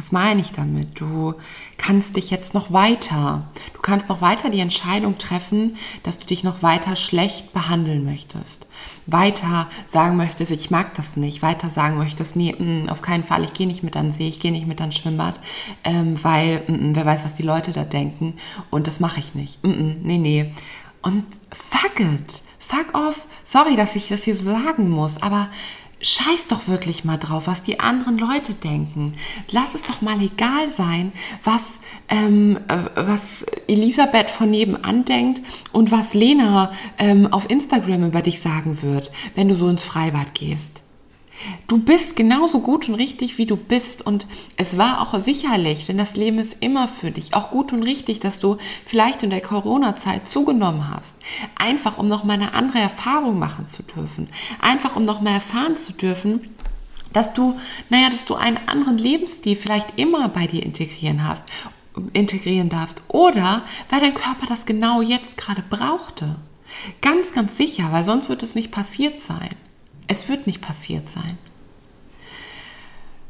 [0.00, 0.98] Was meine ich damit?
[0.98, 1.34] Du
[1.76, 3.42] kannst dich jetzt noch weiter,
[3.74, 8.66] du kannst noch weiter die Entscheidung treffen, dass du dich noch weiter schlecht behandeln möchtest.
[9.04, 11.42] Weiter sagen möchtest, ich mag das nicht.
[11.42, 14.26] Weiter sagen möchtest, nee, mm, auf keinen Fall, ich gehe nicht mit an den See,
[14.26, 15.38] ich gehe nicht mit an Schwimmbad,
[15.84, 18.36] ähm, weil mh, mm, wer weiß, was die Leute da denken
[18.70, 19.62] und das mache ich nicht.
[19.62, 20.50] Nee, nee.
[21.02, 25.48] Und fuck it fuck off, sorry, dass ich das hier so sagen muss, aber
[26.00, 29.14] scheiß doch wirklich mal drauf, was die anderen Leute denken.
[29.50, 31.12] Lass es doch mal egal sein,
[31.44, 38.22] was, ähm, äh, was Elisabeth von nebenan denkt und was Lena ähm, auf Instagram über
[38.22, 40.82] dich sagen wird, wenn du so ins Freibad gehst.
[41.66, 44.06] Du bist genauso gut und richtig, wie du bist.
[44.06, 44.26] Und
[44.56, 48.20] es war auch sicherlich, denn das Leben ist immer für dich, auch gut und richtig,
[48.20, 51.16] dass du vielleicht in der Corona-Zeit zugenommen hast.
[51.58, 54.28] Einfach, um noch mal eine andere Erfahrung machen zu dürfen.
[54.60, 56.40] Einfach, um noch mal erfahren zu dürfen,
[57.12, 61.44] dass du, naja, dass du einen anderen Lebensstil vielleicht immer bei dir integrieren hast,
[62.12, 63.02] integrieren darfst.
[63.08, 66.36] Oder weil dein Körper das genau jetzt gerade brauchte.
[67.00, 69.56] Ganz, ganz sicher, weil sonst wird es nicht passiert sein.
[70.12, 71.38] Es wird nicht passiert sein.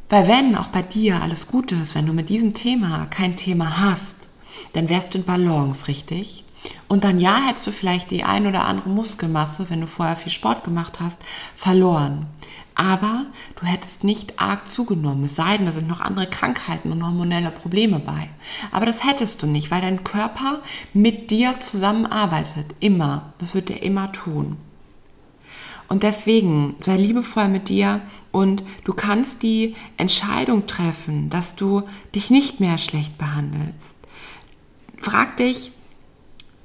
[0.08, 3.80] Weil wenn auch bei dir alles gut ist, wenn du mit diesem Thema kein Thema
[3.80, 4.28] hast,
[4.72, 6.42] dann wärst du in Balance, richtig?
[6.88, 10.32] Und dann ja, hättest du vielleicht die ein oder andere Muskelmasse, wenn du vorher viel
[10.32, 11.18] Sport gemacht hast,
[11.54, 12.28] verloren.
[12.74, 17.04] Aber du hättest nicht arg zugenommen, es sei denn, da sind noch andere Krankheiten und
[17.04, 18.30] hormonelle Probleme bei.
[18.72, 20.62] Aber das hättest du nicht, weil dein Körper
[20.94, 22.74] mit dir zusammenarbeitet.
[22.80, 23.34] Immer.
[23.38, 24.56] Das wird er immer tun.
[25.90, 28.00] Und deswegen sei liebevoll mit dir
[28.30, 31.82] und du kannst die Entscheidung treffen, dass du
[32.14, 33.96] dich nicht mehr schlecht behandelst.
[34.98, 35.72] Frag dich,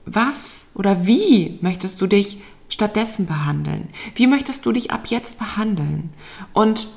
[0.06, 2.38] was oder wie möchtest du dich
[2.70, 3.90] stattdessen behandeln?
[4.14, 6.12] Wie möchtest du dich ab jetzt behandeln?
[6.54, 6.88] Und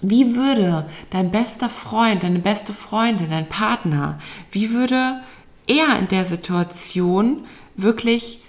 [0.00, 4.20] wie würde dein bester Freund, deine beste Freundin, dein Partner,
[4.52, 5.20] wie würde
[5.66, 8.40] er in der Situation wirklich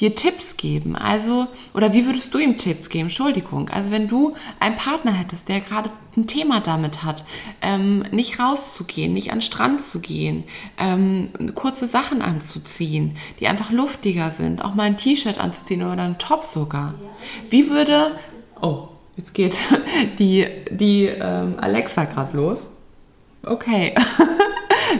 [0.00, 0.96] dir Tipps geben?
[0.96, 3.04] Also, oder wie würdest du ihm Tipps geben?
[3.04, 3.68] Entschuldigung.
[3.68, 7.24] Also, wenn du einen Partner hättest, der gerade ein Thema damit hat,
[7.62, 10.44] ähm, nicht rauszugehen, nicht an den Strand zu gehen,
[10.78, 16.18] ähm, kurze Sachen anzuziehen, die einfach luftiger sind, auch mal ein T-Shirt anzuziehen oder einen
[16.18, 16.94] Top sogar.
[17.50, 18.12] Wie würde,
[18.60, 18.82] oh,
[19.16, 19.56] jetzt geht
[20.18, 22.58] die, die ähm, Alexa gerade los.
[23.42, 23.94] Okay.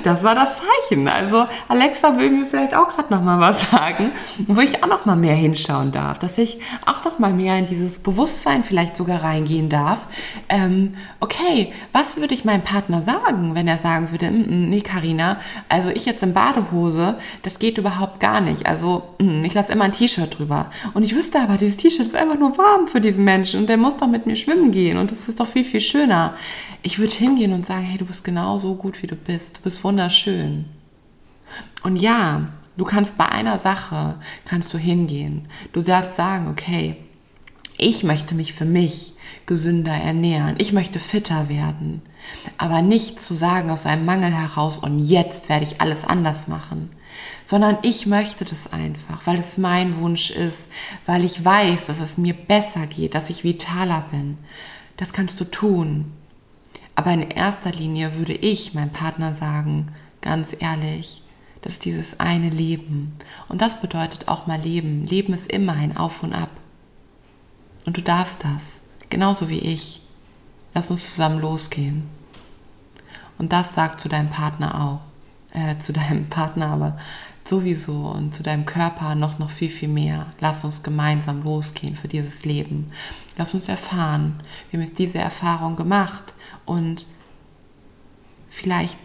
[0.02, 1.08] das war das Zeichen.
[1.08, 4.12] Also Alexa will mir vielleicht auch gerade noch mal was sagen,
[4.46, 7.66] wo ich auch noch mal mehr hinschauen darf, dass ich auch noch mal mehr in
[7.66, 10.06] dieses Bewusstsein vielleicht sogar reingehen darf.
[10.48, 14.80] Ähm, okay, was würde ich meinem Partner sagen, wenn er sagen würde, mm, mm, nee,
[14.80, 18.66] Karina, also ich jetzt in Badehose, das geht überhaupt gar nicht.
[18.66, 20.70] Also mm, ich lasse immer ein T-Shirt drüber.
[20.94, 23.76] Und ich wüsste aber, dieses T-Shirt ist einfach nur warm für diesen Menschen und der
[23.76, 26.34] muss doch mit mir schwimmen gehen und das ist doch viel, viel schöner.
[26.86, 29.56] Ich würde hingehen und sagen, hey, du bist genau so gut, wie du bist.
[29.56, 30.66] Du bist wunderschön.
[31.82, 35.48] Und ja, du kannst bei einer Sache, kannst du hingehen.
[35.72, 36.98] Du darfst sagen, okay,
[37.78, 39.14] ich möchte mich für mich
[39.46, 40.56] gesünder ernähren.
[40.58, 42.02] Ich möchte fitter werden.
[42.58, 46.90] Aber nicht zu sagen aus einem Mangel heraus und jetzt werde ich alles anders machen.
[47.46, 50.68] Sondern ich möchte das einfach, weil es mein Wunsch ist,
[51.06, 54.36] weil ich weiß, dass es mir besser geht, dass ich vitaler bin.
[54.98, 56.12] Das kannst du tun.
[56.94, 59.88] Aber in erster Linie würde ich meinem Partner sagen,
[60.20, 61.22] ganz ehrlich,
[61.62, 63.16] das ist dieses eine Leben.
[63.48, 65.06] Und das bedeutet auch mal Leben.
[65.06, 66.50] Leben ist immer ein Auf und Ab.
[67.86, 68.80] Und du darfst das,
[69.10, 70.02] genauso wie ich.
[70.74, 72.04] Lass uns zusammen losgehen.
[73.38, 75.00] Und das sagt zu deinem Partner auch,
[75.58, 76.98] äh, zu deinem Partner aber
[77.44, 80.26] sowieso und zu deinem Körper noch, noch viel, viel mehr.
[80.40, 82.90] Lass uns gemeinsam losgehen für dieses Leben.
[83.36, 84.40] Lass uns erfahren.
[84.70, 86.34] Wir haben jetzt diese Erfahrung gemacht
[86.66, 87.06] und
[88.50, 88.98] vielleicht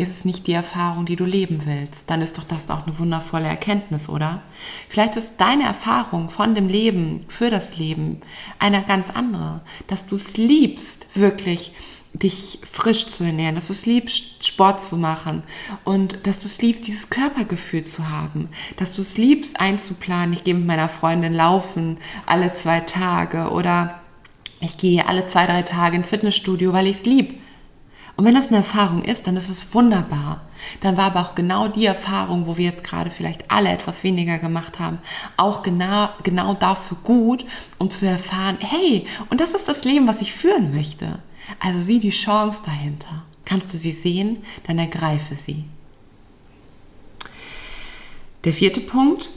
[0.00, 2.98] ist es nicht die Erfahrung, die du leben willst, dann ist doch das auch eine
[2.98, 4.40] wundervolle Erkenntnis, oder?
[4.88, 8.20] Vielleicht ist deine Erfahrung von dem Leben für das Leben
[8.58, 11.72] eine ganz andere, dass du es liebst, wirklich
[12.12, 15.42] dich frisch zu ernähren, dass du es liebst, Sport zu machen
[15.84, 18.48] und dass du es liebst, dieses Körpergefühl zu haben,
[18.78, 23.99] dass du es liebst, einzuplanen, ich gehe mit meiner Freundin laufen alle zwei Tage oder
[24.60, 27.40] ich gehe alle zwei, drei Tage ins Fitnessstudio, weil ich es lieb.
[28.16, 30.42] Und wenn das eine Erfahrung ist, dann ist es wunderbar.
[30.80, 34.38] Dann war aber auch genau die Erfahrung, wo wir jetzt gerade vielleicht alle etwas weniger
[34.38, 34.98] gemacht haben,
[35.38, 37.46] auch genau, genau dafür gut,
[37.78, 41.18] um zu erfahren, hey, und das ist das Leben, was ich führen möchte.
[41.58, 43.24] Also sieh die Chance dahinter.
[43.46, 45.64] Kannst du sie sehen, dann ergreife sie.
[48.44, 49.30] Der vierte Punkt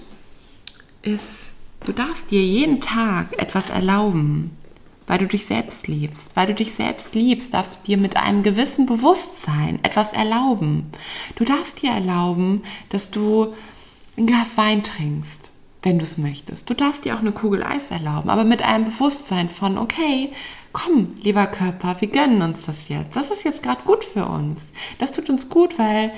[1.02, 1.54] ist,
[1.86, 4.58] du darfst dir jeden Tag etwas erlauben,
[5.08, 6.32] weil du dich selbst liebst.
[6.36, 10.92] Weil du dich selbst liebst, darfst du dir mit einem gewissen Bewusstsein etwas erlauben.
[11.36, 13.54] Du darfst dir erlauben, dass du
[14.18, 16.70] ein Glas Wein trinkst, wenn du es möchtest.
[16.70, 20.32] Du darfst dir auch eine Kugel Eis erlauben, aber mit einem Bewusstsein von, okay,
[20.72, 23.16] komm, lieber Körper, wir gönnen uns das jetzt.
[23.16, 24.72] Das ist jetzt gerade gut für uns.
[25.00, 26.12] Das tut uns gut, weil,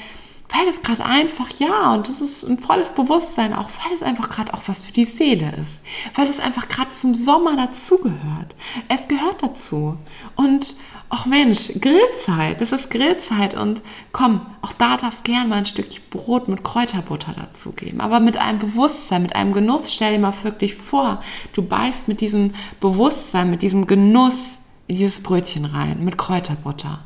[0.55, 4.29] weil es gerade einfach, ja, und das ist ein volles Bewusstsein, auch weil es einfach
[4.29, 5.81] gerade auch was für die Seele ist.
[6.13, 8.55] Weil es einfach gerade zum Sommer dazugehört.
[8.87, 9.97] Es gehört dazu.
[10.35, 10.75] Und
[11.09, 16.03] ach Mensch, Grillzeit, das ist Grillzeit und komm, auch da darfst gern mal ein Stückchen
[16.09, 20.73] Brot mit Kräuterbutter dazugeben, aber mit einem Bewusstsein, mit einem Genuss, stell dir mal wirklich
[20.73, 21.21] vor,
[21.53, 26.99] du beißt mit diesem Bewusstsein, mit diesem Genuss in dieses Brötchen rein, mit Kräuterbutter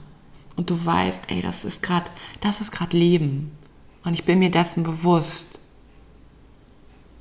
[0.60, 3.50] und du weißt, ey, das ist gerade, das ist gerade Leben
[4.04, 5.58] und ich bin mir dessen bewusst.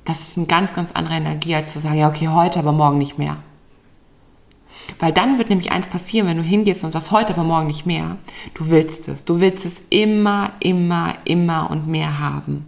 [0.03, 2.97] Das ist eine ganz, ganz andere Energie, als zu sagen, ja, okay, heute, aber morgen
[2.97, 3.37] nicht mehr.
[4.99, 7.85] Weil dann wird nämlich eins passieren, wenn du hingehst und sagst, heute aber morgen nicht
[7.85, 8.17] mehr.
[8.55, 9.23] Du willst es.
[9.23, 12.65] Du willst es immer, immer, immer und mehr haben.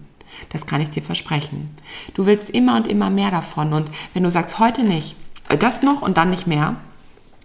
[0.53, 1.69] Das kann ich dir versprechen.
[2.13, 3.73] Du willst immer und immer mehr davon.
[3.73, 5.17] Und wenn du sagst, heute nicht,
[5.59, 6.77] das noch und dann nicht mehr,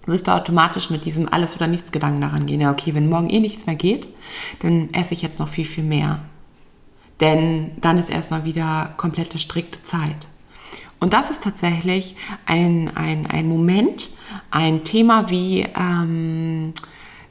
[0.06, 2.60] wirst du automatisch mit diesem alles oder nichts Gedanken daran gehen.
[2.60, 4.08] Ja, okay, wenn morgen eh nichts mehr geht,
[4.60, 6.20] dann esse ich jetzt noch viel, viel mehr.
[7.20, 10.28] Denn dann ist erstmal wieder komplette strikte Zeit.
[11.00, 12.16] Und das ist tatsächlich
[12.46, 14.10] ein, ein, ein Moment,
[14.50, 16.72] ein Thema, wie, ähm,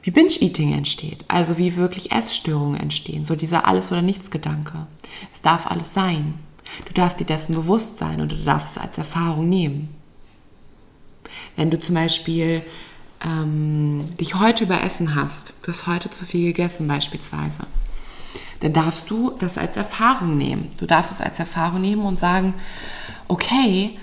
[0.02, 1.24] wie Binge-Eating entsteht.
[1.28, 3.24] Also wie wirklich Essstörungen entstehen.
[3.24, 4.86] So dieser Alles- oder Nichts-Gedanke.
[5.32, 6.34] Es darf alles sein.
[6.84, 9.95] Du darfst dir dessen bewusst sein und du darfst es als Erfahrung nehmen.
[11.56, 12.62] Wenn du zum Beispiel
[13.24, 17.66] ähm, dich heute überessen hast, du hast heute zu viel gegessen beispielsweise,
[18.60, 20.70] dann darfst du das als Erfahrung nehmen.
[20.78, 22.54] Du darfst es als Erfahrung nehmen und sagen,
[23.28, 23.98] okay,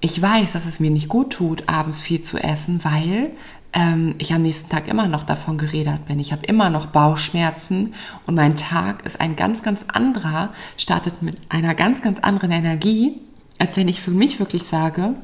[0.00, 3.30] ich weiß, dass es mir nicht gut tut, abends viel zu essen, weil
[3.72, 6.20] ähm, ich am nächsten Tag immer noch davon geredet bin.
[6.20, 7.94] Ich habe immer noch Bauchschmerzen
[8.26, 13.20] und mein Tag ist ein ganz, ganz anderer, startet mit einer ganz, ganz anderen Energie,
[13.58, 15.14] als wenn ich für mich wirklich sage,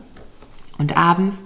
[0.78, 1.44] und abends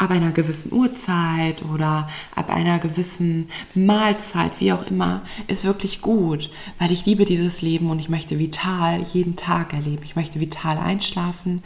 [0.00, 6.50] ab einer gewissen Uhrzeit oder ab einer gewissen Mahlzeit, wie auch immer, ist wirklich gut,
[6.78, 10.02] weil ich liebe dieses Leben und ich möchte vital jeden Tag erleben.
[10.02, 11.62] Ich möchte vital einschlafen,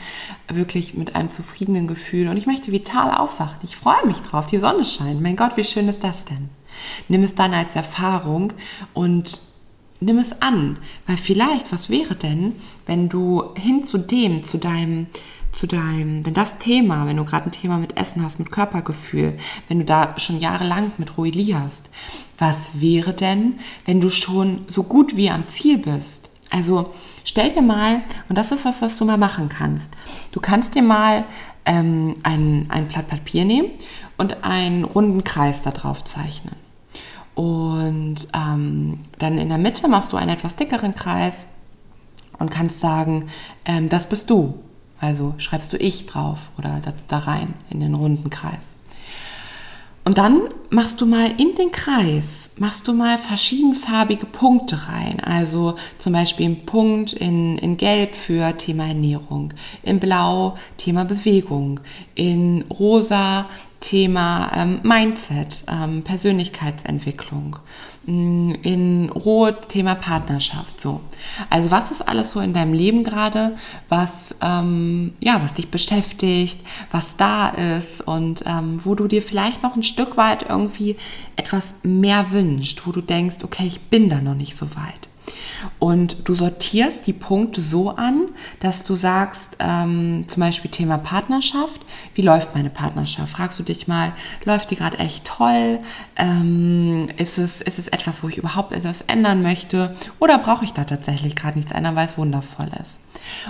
[0.48, 3.58] wirklich mit einem zufriedenen Gefühl und ich möchte vital aufwachen.
[3.62, 5.22] Ich freue mich drauf, die Sonne scheint.
[5.22, 6.48] Mein Gott, wie schön ist das denn?
[7.06, 8.52] Nimm es dann als Erfahrung
[8.94, 9.38] und
[10.00, 15.06] nimm es an, weil vielleicht, was wäre denn, wenn du hin zu dem, zu deinem,
[15.54, 19.36] zu deinem, wenn das Thema, wenn du gerade ein Thema mit Essen hast, mit Körpergefühl,
[19.68, 21.90] wenn du da schon jahrelang mit Ruili hast,
[22.38, 26.28] was wäre denn, wenn du schon so gut wie am Ziel bist?
[26.50, 29.88] Also stell dir mal, und das ist was, was du mal machen kannst.
[30.32, 31.24] Du kannst dir mal
[31.64, 33.70] ähm, ein, ein Blatt Papier nehmen
[34.16, 36.56] und einen runden Kreis da drauf zeichnen.
[37.34, 41.46] Und ähm, dann in der Mitte machst du einen etwas dickeren Kreis
[42.38, 43.28] und kannst sagen,
[43.64, 44.63] ähm, das bist du.
[45.04, 48.76] Also schreibst du ich drauf oder das da rein in den runden Kreis.
[50.06, 55.20] Und dann machst du mal in den Kreis, machst du mal verschiedenfarbige Punkte rein.
[55.20, 61.80] Also zum Beispiel ein Punkt in, in Gelb für Thema Ernährung, in Blau Thema Bewegung,
[62.14, 63.46] in Rosa
[63.80, 67.56] Thema ähm, Mindset, ähm, Persönlichkeitsentwicklung,
[68.06, 70.80] mm, in Rot Thema Partnerschaft.
[70.80, 71.00] So,
[71.50, 73.56] also was ist alles so in deinem Leben gerade,
[73.88, 76.60] was ähm, ja, was dich beschäftigt,
[76.90, 80.96] was da ist und ähm, wo du dir vielleicht noch ein Stück weit irgendwie
[81.36, 85.08] etwas mehr wünscht, wo du denkst, okay, ich bin da noch nicht so weit.
[85.78, 88.26] Und du sortierst die Punkte so an,
[88.60, 91.80] dass du sagst, ähm, zum Beispiel Thema Partnerschaft,
[92.14, 93.32] wie läuft meine Partnerschaft?
[93.32, 94.12] Fragst du dich mal,
[94.44, 95.78] läuft die gerade echt toll?
[96.16, 99.94] Ähm, ist, es, ist es etwas, wo ich überhaupt etwas ändern möchte?
[100.20, 103.00] Oder brauche ich da tatsächlich gerade nichts ändern, weil es wundervoll ist?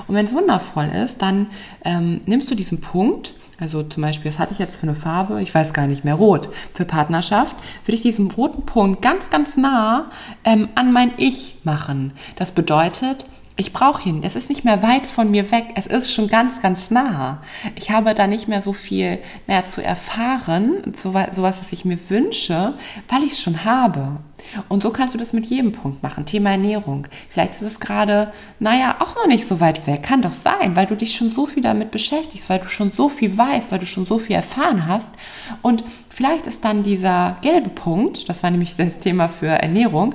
[0.06, 1.48] Und wenn es wundervoll ist, dann
[1.84, 5.40] ähm, nimmst du diesen Punkt, also zum Beispiel, was hatte ich jetzt für eine Farbe?
[5.40, 6.14] Ich weiß gar nicht mehr.
[6.14, 6.48] Rot.
[6.72, 10.10] Für Partnerschaft würde ich diesen roten Punkt ganz, ganz nah
[10.44, 12.12] ähm, an mein Ich machen.
[12.36, 14.22] Das bedeutet, ich brauche ihn.
[14.24, 15.66] Es ist nicht mehr weit von mir weg.
[15.76, 17.40] Es ist schon ganz, ganz nah.
[17.76, 22.74] Ich habe da nicht mehr so viel mehr zu erfahren, sowas, was ich mir wünsche,
[23.08, 24.18] weil ich es schon habe.
[24.68, 26.26] Und so kannst du das mit jedem Punkt machen.
[26.26, 27.06] Thema Ernährung.
[27.28, 30.02] Vielleicht ist es gerade, naja, auch noch nicht so weit weg.
[30.02, 33.08] Kann doch sein, weil du dich schon so viel damit beschäftigst, weil du schon so
[33.08, 35.12] viel weißt, weil du schon so viel erfahren hast.
[35.62, 40.14] Und vielleicht ist dann dieser gelbe Punkt, das war nämlich das Thema für Ernährung,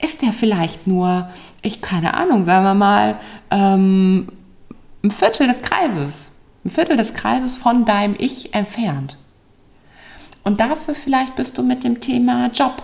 [0.00, 1.30] ist der vielleicht nur,
[1.62, 4.28] ich keine Ahnung, sagen wir mal, ähm,
[5.04, 6.32] ein Viertel des Kreises.
[6.64, 9.16] Ein Viertel des Kreises von deinem Ich entfernt.
[10.44, 12.82] Und dafür vielleicht bist du mit dem Thema Job,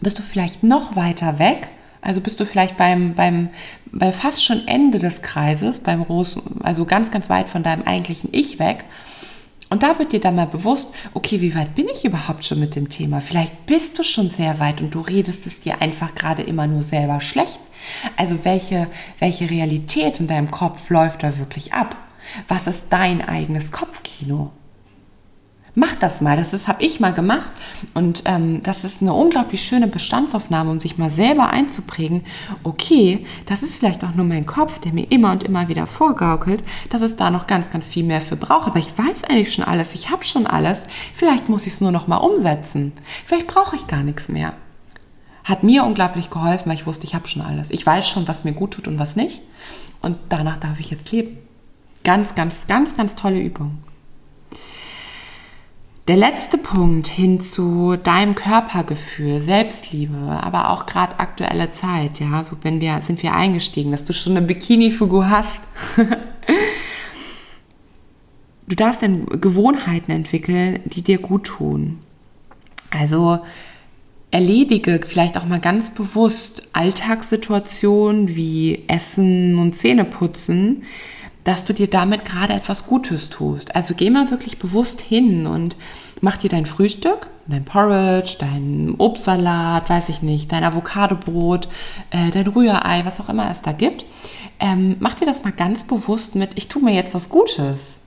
[0.00, 1.68] bist du vielleicht noch weiter weg,
[2.00, 3.48] also bist du vielleicht beim, beim,
[3.90, 8.30] bei fast schon Ende des Kreises, beim großen, also ganz, ganz weit von deinem eigentlichen
[8.32, 8.84] Ich weg
[9.68, 12.76] und da wird dir dann mal bewusst, okay, wie weit bin ich überhaupt schon mit
[12.76, 13.20] dem Thema?
[13.20, 16.82] Vielleicht bist du schon sehr weit und du redest es dir einfach gerade immer nur
[16.82, 17.58] selber schlecht.
[18.16, 18.86] Also welche,
[19.18, 21.96] welche Realität in deinem Kopf läuft da wirklich ab?
[22.46, 24.52] Was ist dein eigenes Kopfkino?
[25.78, 27.52] Mach das mal, das, habe ich mal gemacht
[27.92, 32.24] und ähm, das ist eine unglaublich schöne Bestandsaufnahme, um sich mal selber einzuprägen,
[32.62, 36.64] okay, das ist vielleicht auch nur mein Kopf, der mir immer und immer wieder vorgaukelt,
[36.88, 39.66] dass es da noch ganz, ganz viel mehr für braucht, aber ich weiß eigentlich schon
[39.66, 40.78] alles, ich habe schon alles,
[41.12, 42.92] vielleicht muss ich es nur noch mal umsetzen,
[43.26, 44.54] vielleicht brauche ich gar nichts mehr.
[45.44, 47.70] Hat mir unglaublich geholfen, weil ich wusste, ich habe schon alles.
[47.70, 49.42] Ich weiß schon, was mir gut tut und was nicht
[50.00, 51.36] und danach darf ich jetzt leben.
[52.02, 53.78] Ganz, ganz, ganz, ganz tolle Übung.
[56.08, 62.54] Der letzte Punkt hin zu deinem Körpergefühl, Selbstliebe, aber auch gerade aktuelle Zeit, ja, so
[62.54, 65.62] bin wir, sind wir eingestiegen, dass du schon eine Bikini-Figur hast.
[68.68, 71.98] du darfst dann Gewohnheiten entwickeln, die dir gut tun.
[72.90, 73.40] Also
[74.30, 80.84] erledige vielleicht auch mal ganz bewusst Alltagssituationen wie Essen und Zähneputzen,
[81.46, 83.76] dass du dir damit gerade etwas Gutes tust.
[83.76, 85.76] Also geh mal wirklich bewusst hin und
[86.20, 91.68] mach dir dein Frühstück, dein Porridge, dein Obstsalat, weiß ich nicht, dein Avocadobrot,
[92.10, 94.04] äh, dein Rührei, was auch immer es da gibt.
[94.58, 97.98] Ähm, mach dir das mal ganz bewusst mit, ich tue mir jetzt was Gutes.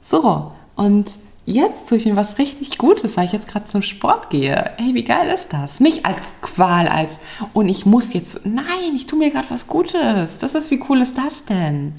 [0.00, 1.10] So, und
[1.46, 4.70] jetzt tue ich mir was richtig Gutes, weil ich jetzt gerade zum Sport gehe.
[4.76, 5.80] Hey, wie geil ist das?
[5.80, 7.18] Nicht als Qual, als,
[7.54, 10.38] und ich muss jetzt, nein, ich tue mir gerade was Gutes.
[10.38, 11.94] Das ist, wie cool ist das denn?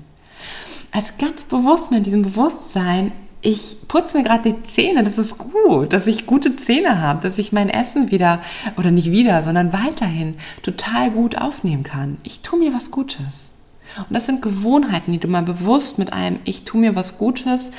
[0.92, 5.94] Also ganz bewusst mit diesem Bewusstsein, ich putze mir gerade die Zähne, das ist gut,
[5.94, 8.42] dass ich gute Zähne habe, dass ich mein Essen wieder,
[8.76, 12.18] oder nicht wieder, sondern weiterhin total gut aufnehmen kann.
[12.24, 13.54] Ich tue mir was Gutes.
[13.98, 17.72] Und das sind Gewohnheiten, die du mal bewusst mit einem Ich tue mir was Gutes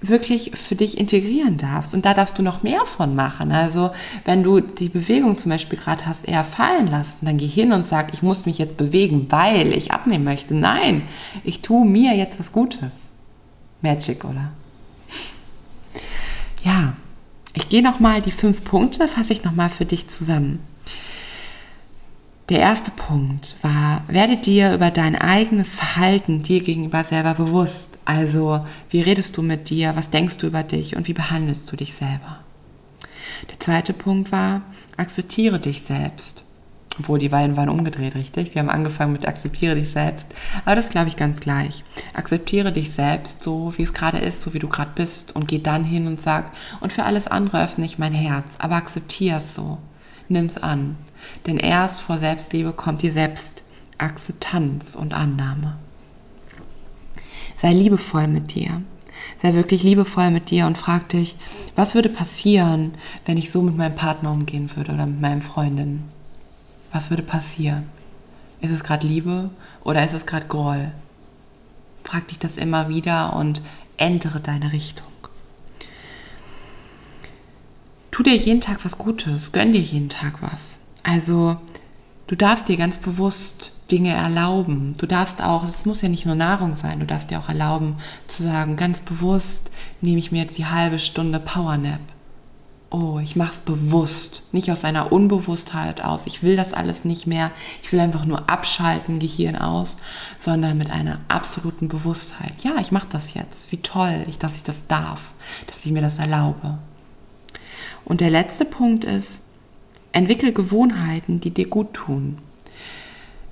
[0.00, 1.92] wirklich für dich integrieren darfst.
[1.92, 3.52] Und da darfst du noch mehr von machen.
[3.52, 3.90] Also
[4.24, 7.88] wenn du die Bewegung zum Beispiel gerade hast eher fallen lassen, dann geh hin und
[7.88, 10.54] sag, ich muss mich jetzt bewegen, weil ich abnehmen möchte.
[10.54, 11.02] Nein,
[11.44, 13.10] ich tue mir jetzt was Gutes.
[13.82, 14.50] Magic, oder?
[16.64, 16.94] Ja,
[17.54, 20.60] ich gehe nochmal die fünf Punkte, fasse ich nochmal für dich zusammen.
[22.48, 27.87] Der erste Punkt war, werde dir über dein eigenes Verhalten dir gegenüber selber bewusst.
[28.08, 31.76] Also, wie redest du mit dir, was denkst du über dich und wie behandelst du
[31.76, 32.38] dich selber?
[33.50, 34.62] Der zweite Punkt war,
[34.96, 36.42] akzeptiere dich selbst.
[36.98, 38.54] Obwohl die beiden waren umgedreht, richtig?
[38.54, 40.26] Wir haben angefangen mit akzeptiere dich selbst.
[40.64, 41.84] Aber das glaube ich ganz gleich.
[42.14, 45.36] Akzeptiere dich selbst so, wie es gerade ist, so wie du gerade bist.
[45.36, 46.50] Und geh dann hin und sag,
[46.80, 48.46] und für alles andere öffne ich mein Herz.
[48.58, 49.76] Aber akzeptiere es so.
[50.30, 50.96] Nimm's an.
[51.46, 55.76] Denn erst vor Selbstliebe kommt die Selbstakzeptanz und Annahme.
[57.60, 58.82] Sei liebevoll mit dir.
[59.42, 61.34] Sei wirklich liebevoll mit dir und frag dich,
[61.74, 62.92] was würde passieren,
[63.26, 66.04] wenn ich so mit meinem Partner umgehen würde oder mit meinen Freundinnen?
[66.92, 67.88] Was würde passieren?
[68.60, 69.50] Ist es gerade Liebe
[69.82, 70.92] oder ist es gerade Groll?
[72.04, 73.60] Frag dich das immer wieder und
[73.96, 75.06] ändere deine Richtung.
[78.12, 80.78] Tu dir jeden Tag was Gutes, gönn dir jeden Tag was.
[81.02, 81.56] Also
[82.28, 84.94] du darfst dir ganz bewusst Dinge erlauben.
[84.98, 87.96] Du darfst auch, es muss ja nicht nur Nahrung sein, du darfst dir auch erlauben
[88.26, 89.70] zu sagen, ganz bewusst
[90.00, 92.00] nehme ich mir jetzt die halbe Stunde Powernap
[92.90, 97.26] oh, ich mache es bewusst, nicht aus einer Unbewusstheit aus, ich will das alles nicht
[97.26, 97.50] mehr,
[97.82, 99.96] ich will einfach nur abschalten, Gehirn aus,
[100.38, 102.62] sondern mit einer absoluten Bewusstheit.
[102.62, 105.32] Ja, ich mache das jetzt, wie toll, ich, dass ich das darf,
[105.66, 106.78] dass ich mir das erlaube.
[108.04, 109.42] Und der letzte Punkt ist,
[110.12, 112.38] entwickel Gewohnheiten, die dir gut tun.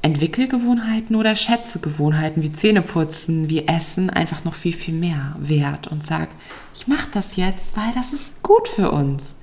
[0.06, 5.88] Entwickel Gewohnheiten oder schätze Gewohnheiten wie Zähneputzen, wie Essen einfach noch viel, viel mehr wert
[5.88, 6.28] und sag,
[6.74, 9.34] ich mache das jetzt, weil das ist gut für uns.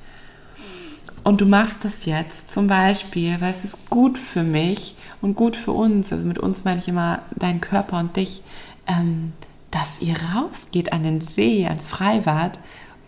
[1.25, 5.57] Und du machst das jetzt zum Beispiel, weil es ist gut für mich und gut
[5.57, 6.13] für uns.
[6.13, 8.41] Also mit uns meine ich immer deinen Körper und dich,
[8.87, 9.33] ähm,
[9.69, 12.57] dass ihr rausgeht an den See, ans Freibad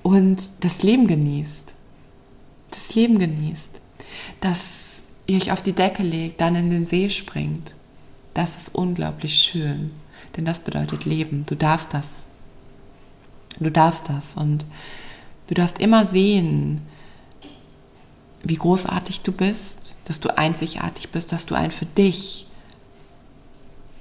[0.04, 1.74] und das Leben genießt.
[2.72, 3.82] Das Leben genießt.
[4.44, 4.95] Ihr
[5.30, 7.74] euch auf die Decke legt, dann in den See springt.
[8.34, 9.92] Das ist unglaublich schön,
[10.36, 11.46] denn das bedeutet Leben.
[11.46, 12.28] Du darfst das.
[13.60, 14.68] Du darfst das und
[15.48, 16.82] du darfst immer sehen,
[18.44, 22.46] wie großartig du bist, dass du einzigartig bist, dass du ein für dich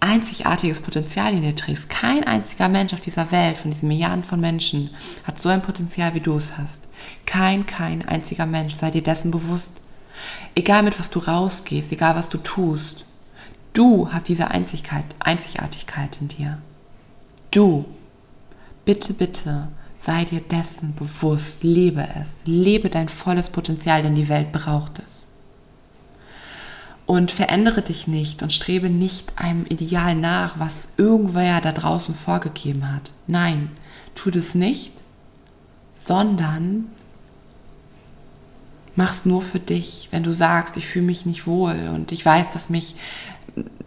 [0.04, 1.88] einzigartiges Potenzial in dir trägst.
[1.88, 4.90] Kein einziger Mensch auf dieser Welt, von diesen Milliarden von Menschen,
[5.24, 6.82] hat so ein Potenzial, wie du es hast.
[7.24, 8.74] Kein, kein einziger Mensch.
[8.76, 9.80] Sei dir dessen bewusst.
[10.54, 13.04] Egal mit was du rausgehst, egal was du tust,
[13.72, 16.58] du hast diese Einzigkeit, Einzigartigkeit in dir.
[17.50, 17.84] Du,
[18.84, 24.52] bitte, bitte, sei dir dessen bewusst, lebe es, lebe dein volles Potenzial, denn die Welt
[24.52, 25.26] braucht es.
[27.06, 32.90] Und verändere dich nicht und strebe nicht einem Ideal nach, was irgendwer da draußen vorgegeben
[32.90, 33.12] hat.
[33.26, 33.70] Nein,
[34.14, 34.92] tu das nicht,
[36.02, 36.86] sondern
[38.96, 40.08] mach's nur für dich.
[40.10, 42.94] Wenn du sagst, ich fühle mich nicht wohl und ich weiß, dass mich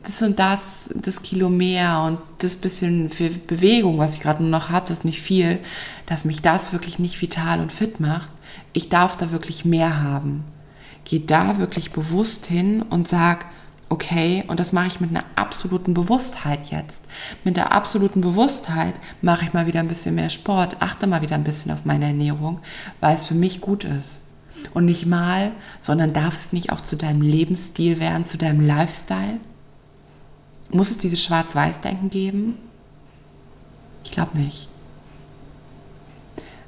[0.04, 4.52] das und das, das Kilo mehr und das bisschen für Bewegung, was ich gerade nur
[4.52, 5.60] noch habe, das ist nicht viel,
[6.06, 8.30] dass mich das wirklich nicht vital und fit macht.
[8.74, 10.46] Ich darf da wirklich mehr haben.
[11.04, 13.46] Geh da wirklich bewusst hin und sag,
[13.90, 17.02] okay, und das mache ich mit einer absoluten Bewusstheit jetzt.
[17.44, 21.36] Mit der absoluten Bewusstheit mache ich mal wieder ein bisschen mehr Sport, achte mal wieder
[21.36, 22.60] ein bisschen auf meine Ernährung,
[23.00, 24.20] weil es für mich gut ist.
[24.74, 25.52] Und nicht mal,
[25.82, 29.40] sondern darf es nicht auch zu deinem Lebensstil werden, zu deinem Lifestyle?
[30.72, 32.58] Muss es dieses Schwarz-Weiß-Denken geben?
[34.04, 34.68] Ich glaube nicht.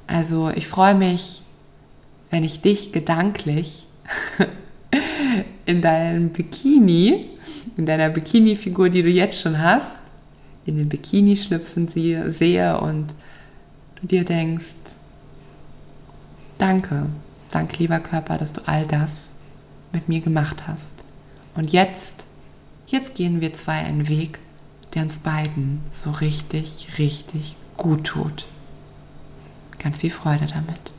[0.06, 1.42] Also ich freue mich,
[2.30, 3.86] wenn ich dich gedanklich
[5.66, 7.28] in deinem Bikini,
[7.76, 10.02] in deiner Bikini-Figur, die du jetzt schon hast,
[10.66, 13.14] in den Bikini schlüpfen sehe und
[14.00, 14.74] du dir denkst,
[16.58, 17.06] danke,
[17.50, 19.30] Danke, lieber Körper, dass du all das
[19.92, 20.94] mit mir gemacht hast.
[21.54, 22.24] Und jetzt,
[22.86, 24.38] jetzt gehen wir zwei einen Weg,
[24.94, 28.46] der uns beiden so richtig, richtig gut tut.
[29.78, 30.89] Ganz viel Freude damit.